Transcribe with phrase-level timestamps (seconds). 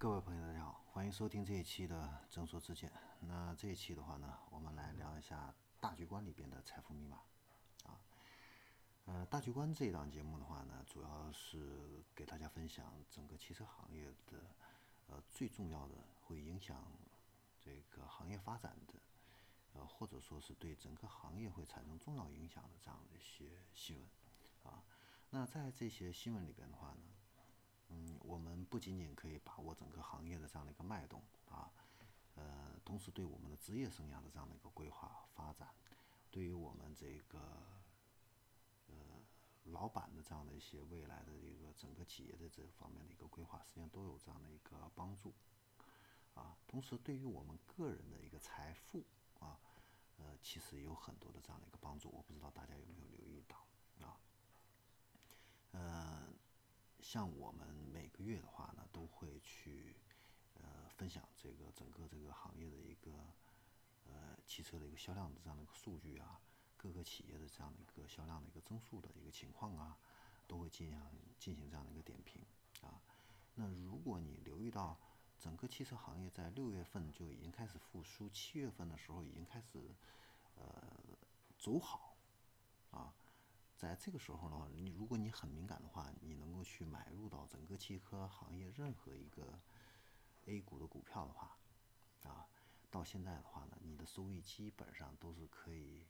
[0.00, 2.88] 各位朋友，大家好，欢迎收听这一期的正说之见。
[3.18, 7.16] 那这一期的话呢，我们来聊一下大局观里边的财富密码
[7.82, 7.98] 啊。
[9.06, 14.54] 呃，大局观这一档节目的话呢，主要是给大家分享整个汽车行业的
[15.08, 16.80] 呃最重要的会影响
[17.58, 18.94] 这个行业发展的
[19.72, 24.80] 呃，或者说是对整个行业会产生重要影响的这样的一些新闻啊。
[25.30, 27.02] 那在这些新闻里边的话呢，
[27.90, 31.72] 嗯，我们不仅仅可以把握整个行业的这样的一个脉动啊，
[32.34, 35.68] 呃，同时对我们的职业生涯的这样的一个规划发展，
[36.30, 37.38] 对于我们这个
[38.88, 38.94] 呃
[39.64, 45.32] 老板的这样的一些未来的一个整个企业的这方面的一个规划，实际上都有这样的一个帮助
[46.34, 46.56] 啊。
[46.66, 49.02] 同时，对于我们个人的一个财富
[49.40, 49.58] 啊，
[50.18, 52.10] 呃，其实有很多的这样的一个帮助。
[52.10, 53.56] 我不知道大家有没有留意到
[54.06, 54.20] 啊？
[55.72, 56.27] 呃。
[57.08, 59.96] 像我们每个月的话呢，都会去
[60.60, 63.12] 呃分享这个整个这个行业的一个
[64.04, 66.38] 呃汽车的一个销量的这样的一个数据啊，
[66.76, 69.96] 各个企业的这样的一个销量的一个增速的一个情况啊，
[70.46, 71.00] 都会进行
[71.38, 72.44] 进行这样的一个点评
[72.82, 73.00] 啊。
[73.54, 74.98] 那如果你留意到
[75.38, 79.96] 整个汽车行业在六月份就已经开始复苏，七月份的时候已经开始
[80.56, 80.92] 呃
[81.58, 82.07] 走好。
[83.78, 89.60] 在这个时候呢，你如果你很敏感的话，你能够去买入到整个汽车行业任何一个
[90.46, 91.56] A 股的股票的话，
[92.24, 92.44] 啊，
[92.90, 96.04] 到现在的话呢，你的收益基本上都是可以，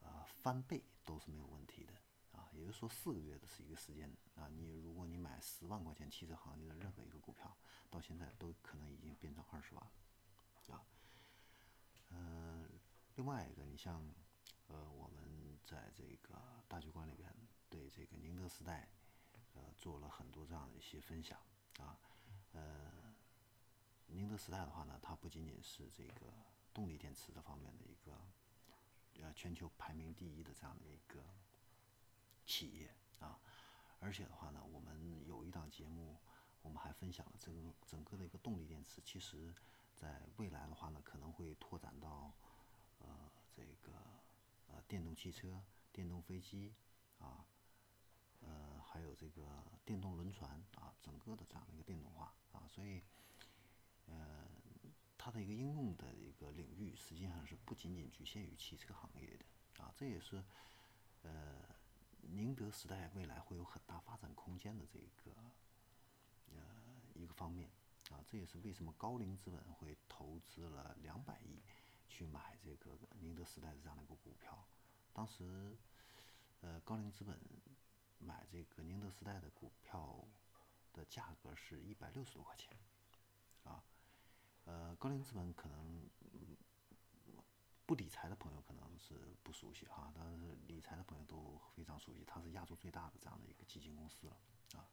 [0.00, 1.92] 呃，翻倍都是没有问题的，
[2.36, 7.56] 啊，也就是说四个月的是一个时间，啊，你如果你买十万块钱汽车行业的任何一个股票，
[7.90, 10.82] 到现在都可能已经变成二十万了，啊，
[12.10, 12.68] 嗯，
[13.14, 14.04] 另外一个你像。
[14.68, 15.21] 呃，我们
[15.72, 17.34] 在这个大局观里边
[17.70, 18.86] 对这个宁德时代，
[19.54, 21.38] 呃，做了很多这样的一些分享
[21.78, 21.98] 啊。
[22.52, 22.92] 呃，
[24.08, 26.30] 宁德时代的话呢，它不仅仅是这个
[26.74, 28.12] 动力电池这方面的一个
[29.22, 31.24] 呃全球排名第一的这样的一个
[32.44, 33.40] 企业啊，
[33.98, 36.18] 而且的话呢，我们有一档节目，
[36.60, 39.54] 我们还分享了这个整个的一个动力电池，其实
[39.96, 42.30] 在未来的话呢，可能会拓展到。
[44.92, 46.74] 电动汽车、电动飞机
[47.18, 47.46] 啊，
[48.40, 53.02] 呃，还有这个电动轮船啊，整个的这样的一个电动化啊，所以，
[54.04, 54.46] 呃，
[55.16, 60.44] 它的一个应用的一个领域实际上是不仅仅局限于汽车行业的啊，这也是
[61.22, 61.56] 呃，
[62.20, 65.34] 宁德时代未来会有很大发展空间的这个
[66.50, 66.60] 呃
[67.14, 67.70] 一个方面
[68.10, 71.62] 啊，这也是为什么高瓴资本会投资了两百亿。
[72.14, 74.68] 去买这个宁德时代的这样的一个股票，
[75.12, 75.76] 当时，
[76.60, 77.38] 呃，高瓴资本
[78.18, 80.24] 买这个宁德时代的股票
[80.92, 82.76] 的价格是一百六十多块钱，
[83.64, 83.82] 啊，
[84.64, 86.08] 呃，高瓴资本可能
[87.86, 94.36] 不理财的朋友可能是不熟悉哈，但是理财的朋友都非常熟悉，它是亚洲最大的这样的一个基金公司了，
[94.74, 94.88] 啊，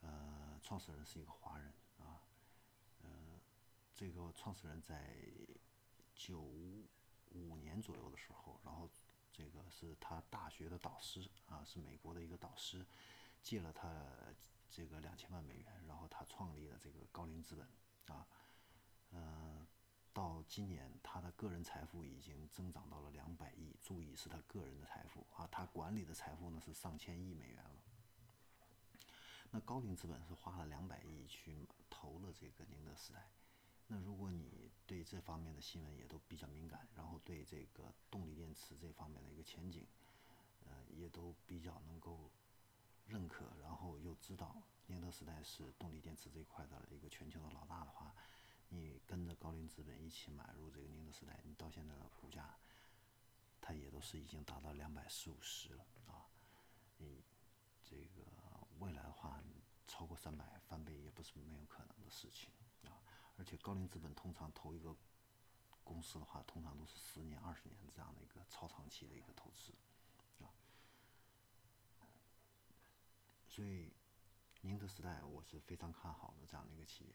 [0.00, 2.20] 呃，创始人是一个华人啊，
[3.02, 3.40] 呃，
[3.94, 5.16] 这个创始人在。
[6.16, 8.88] 九五年左右的时候，然后
[9.36, 12.86] 这个是他大学的导师啊，是美国的一个导师，
[13.42, 13.92] 借了他
[14.70, 17.66] 这个两千万美元，然后他创立了这个高瓴资本
[18.16, 18.24] 啊，
[19.10, 19.66] 嗯，
[20.12, 27.82] 到今年他的个人财富已经增长到了两百亿，注意是他个人的财富啊，他管理的财富呢是上千亿美元了。
[29.50, 33.28] 那高瓴资本是花了两百亿去投了这个宁德时代。
[33.86, 36.73] 那如果你对这方面的新闻也都比较敏感，
[38.80, 39.86] 这方面的一个前景，
[40.64, 42.30] 呃，也都比较能够
[43.06, 48.14] 认可，然后又知道宁德时代是动力电池这一块的一个全球的老大的话，
[48.68, 52.56] 你跟着高瓴资本一起买入这个宁德时代，你到现在的股价，
[53.60, 56.26] 它也都是已经达到两百四五十了啊，
[56.98, 57.22] 你
[57.82, 58.22] 这个
[58.78, 59.42] 未来的话
[59.86, 62.50] 超过三百翻倍也不是没有可能的事情
[62.84, 63.00] 啊。
[63.36, 64.94] 而且高瓴资本通常投一个
[65.84, 69.72] 公司的话，通常都是十年、二十年这样的一个超长期的一个投资，
[70.42, 70.48] 啊，
[73.48, 73.92] 所以
[74.62, 77.14] 宁德时代我是非常看好的这样的一个企业。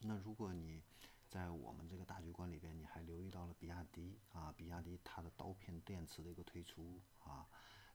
[0.00, 0.82] 那如果你
[1.28, 7.46] 在我们这个大局观里边，你还留意到了比亚迪啊，比亚迪它的刀片电池的一个推出啊，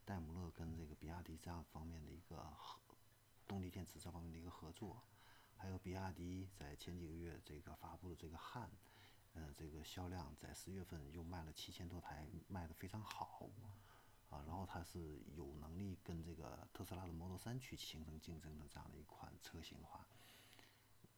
[0.05, 2.79] 戴姆勒跟这个比亚迪这样方面的一个合
[3.45, 5.03] 动力电池这方面的一个合作。
[5.57, 8.69] 还有比亚迪在前几个月这个发布的这个汉，
[9.35, 13.49] 呃，这个销量在十月份又卖了七千多台，卖的非常好，
[14.29, 20.07] 啊，然后它是有能力跟这个特斯拉的 Model 3去形成竞争的这样的一款车型的话，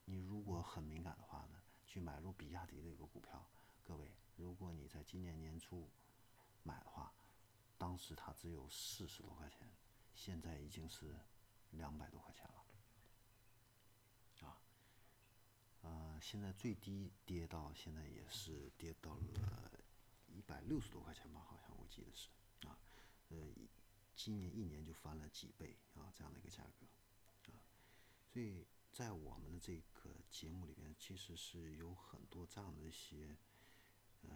[0.06, 3.46] 你如果很敏感的话呢，去买入比亚迪的一个股票，
[3.84, 5.88] 各位，如果你在今年年初
[6.64, 7.14] 买的话，
[7.78, 9.69] 当时它只有四十多块钱，
[10.16, 11.16] 现在已经是
[11.69, 12.64] 两百多块钱了。
[16.22, 19.72] 现在最低跌到现在也是跌到了
[20.28, 22.30] 一百六十多块钱吧，好像我记得是
[22.68, 22.78] 啊，
[23.30, 23.54] 呃，
[24.16, 27.62] 今年一年就翻了几倍啊，这样的一个价格啊，
[28.25, 33.38] 所以在我们的这个节目里边，其实是有很多这样的一些
[34.22, 34.30] 呃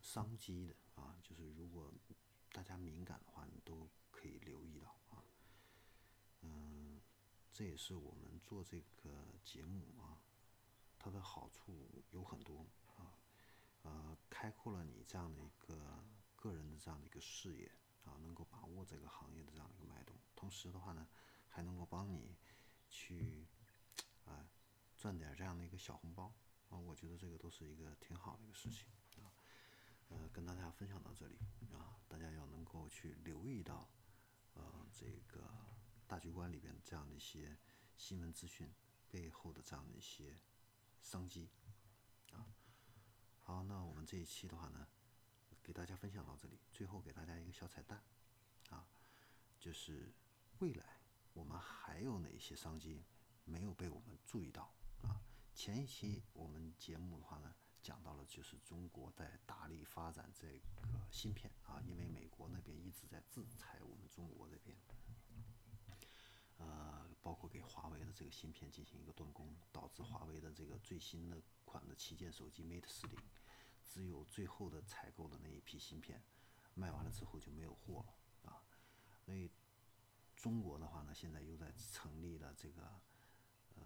[0.00, 1.92] 商机的啊，就是如果
[2.52, 5.24] 大家敏感的话，你都可以留意到啊，
[6.42, 7.00] 嗯。
[7.56, 10.18] 这也是我们做这个节目啊，
[11.04, 12.66] 它的好处有很多
[12.96, 13.12] 啊，
[13.82, 16.02] 呃，开阔了你这样的一个
[16.34, 17.70] 个人的这样的一个视野
[18.04, 21.06] 啊，能够把握这个行业的这样的一个脉动，同时的话呢，
[21.50, 22.34] 还能够帮你
[22.88, 23.46] 去
[24.24, 24.48] 啊
[24.96, 26.32] 赚点这样的一个小红包
[26.70, 28.86] 啊，我觉得这个都是一个挺好的一个事情
[29.22, 29.28] 啊，
[30.08, 31.38] 呃，跟大家分享到这里
[31.70, 33.90] 啊，大家要能够去留意到
[34.54, 35.50] 呃这个。
[36.06, 37.56] 大局观里边这样的一些
[37.96, 38.70] 新闻资讯
[39.10, 40.38] 背后的这样的一些
[41.04, 41.50] 商机
[42.32, 42.48] 啊，
[43.42, 44.88] 好，那我们这一期的话呢，
[45.62, 46.58] 给大家分享到这里。
[46.72, 48.02] 最后给大家一个小彩蛋
[48.70, 48.88] 啊，
[49.60, 50.10] 就是
[50.60, 50.98] 未来
[51.34, 53.04] 我们还有哪些商机
[53.44, 55.20] 没有被我们注意到啊？
[55.54, 64.74] 前一期我们节目的话呢，讲到了就是中国在大力发展这个芯片啊，因为美国那边一直在制裁我们中国这边。
[66.64, 73.18] 呃，包括给华为的这个芯片进行一个断供，导致华为的这个最新的款的旗舰手机 Mate 四零，
[73.84, 76.22] 只有最后的采购的那一批芯片
[76.74, 78.62] 卖完了之后就没有货了啊。
[79.20, 79.50] 所以
[80.36, 82.82] 中国的话呢，现在又在成立了这个
[83.74, 83.84] 呃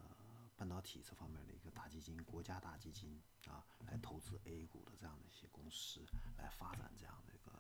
[0.57, 7.53] 半导体这方面的一个大基金，国家大基金啊，来投资 A 股的这样的一些公司，来发展这样的一个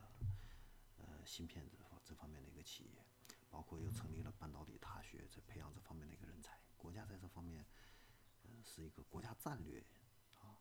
[0.98, 3.04] 呃芯片这方这方面的一个企业。
[3.50, 6.58] 包括又成立了半导体大学，在培养这方面的一个人才。
[6.76, 7.66] 国家在这方面，
[8.44, 9.84] 嗯，是一个国家战略
[10.40, 10.60] 啊，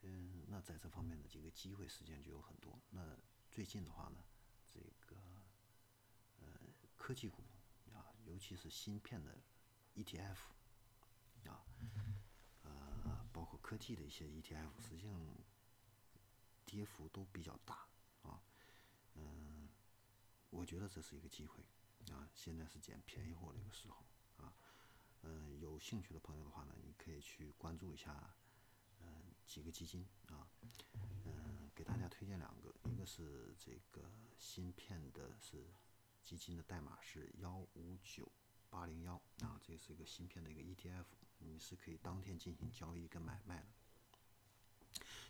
[0.00, 2.80] 嗯，那在这方面的这个机会实际上就有很多。
[2.90, 3.16] 那
[3.50, 4.24] 最近的话呢，
[4.66, 5.16] 这个
[6.40, 6.46] 呃
[6.96, 7.42] 科技股
[7.92, 9.36] 啊，尤其是芯片的
[9.94, 10.38] ETF
[11.44, 11.66] 啊，
[12.62, 15.20] 呃，包括科技的一些 ETF，实际上
[16.64, 17.86] 跌幅都比较大
[18.22, 18.42] 啊，
[19.14, 19.68] 嗯，
[20.48, 21.62] 我觉得这是一个机会。
[22.10, 24.04] 啊，现在是捡便宜货的一个时候
[24.36, 24.52] 啊，
[25.22, 28.34] 嗯，有兴趣的朋友的话呢，你可以去关注一下，
[29.00, 30.48] 嗯，几个基金啊，
[31.24, 35.72] 嗯，给大家推荐两个，一个是这个芯片的，是
[36.22, 38.30] 基金的代码是幺五九
[38.68, 41.04] 八零幺啊，这是一个芯片的一个 ETF，
[41.38, 43.66] 你是可以当天进行交易跟买卖的，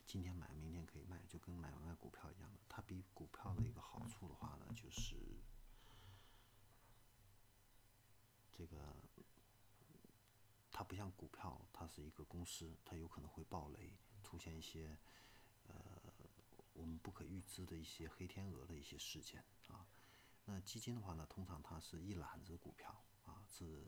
[0.07, 5.17] 今天买，明天可以卖，就跟买卖股票一样的，它比股票的一个好处的话呢，就是。
[8.53, 8.77] 这个
[10.71, 14.97] 它不像股票，它是一个公司，它有可能会暴雷，出现一些
[15.67, 15.75] 呃
[16.73, 19.87] 我们不可预知的一些黑天鹅的一些事件啊。
[20.45, 23.87] 那基金的话呢，通常它是一揽子股票啊，是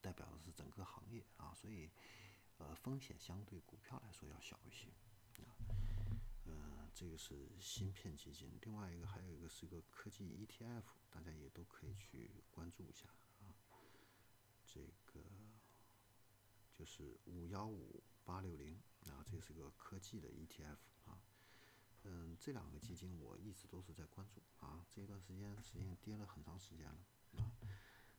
[0.00, 1.90] 代表的是整个行业啊，所以
[2.56, 4.88] 呃风险相对股票来说要小一些
[5.44, 5.54] 啊。
[6.46, 13.06] 呃，这个是芯片基金，另外一个还有一个是一个科技 ETF，大家也都可以去关注一下。
[14.78, 15.24] 这个
[16.74, 21.20] 就是五幺五八六零啊，这是个科技的 ETF 啊，
[22.04, 27.04] 嗯，这两个基金我一直都是在关注啊，这段时间实际上跌了很长时间了
[27.36, 27.50] 啊。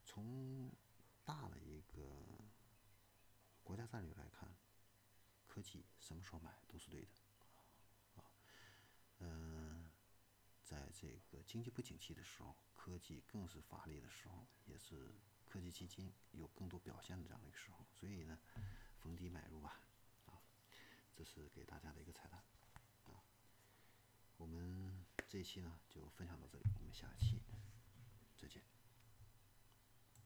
[0.06, 0.72] 从
[1.24, 2.10] 大的一个
[3.64, 4.54] 国家战略来看，
[5.48, 7.08] 科技什么时候买都是对的
[8.16, 8.26] 啊，
[9.20, 9.90] 嗯，
[10.64, 15.14] 在这个经济不景气的时候，科技更是发力的时候，也是。
[15.50, 18.38] 科技基金有更多表现的这样的一个时候，所以呢，
[19.02, 19.82] 逢低买入吧，
[20.28, 20.40] 啊，
[21.16, 22.40] 这是给大家的一个彩蛋，
[23.08, 23.20] 啊，
[24.38, 27.42] 我们这一期呢就分享到这里，我们下期
[28.38, 28.79] 再见。